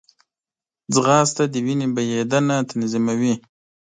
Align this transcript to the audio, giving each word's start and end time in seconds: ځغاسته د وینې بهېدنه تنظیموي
ځغاسته 0.93 1.43
د 1.53 1.55
وینې 1.65 1.87
بهېدنه 1.95 2.55
تنظیموي 2.69 3.33